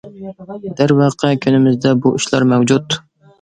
[0.79, 2.99] دەر ۋەقە كۈنىمىزدە بۇ ئىشلار مەۋجۇت.